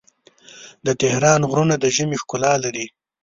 د 0.85 0.87
تهران 1.01 1.41
غرونه 1.49 1.75
د 1.79 1.85
ژمي 1.95 2.17
ښکلا 2.21 2.53
لري. 2.63 2.85